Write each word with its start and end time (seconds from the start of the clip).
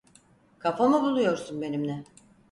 Kafa 0.59 0.87
mı 0.87 1.01
buluyorsun 1.01 1.61
benimle? 1.61 2.03